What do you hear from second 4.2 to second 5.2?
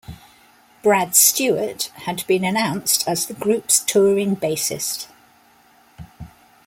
bassist.